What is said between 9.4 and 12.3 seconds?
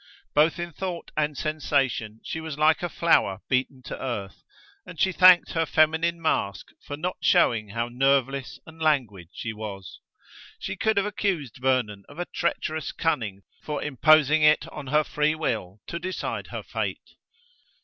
was. She could have accused Vernon of a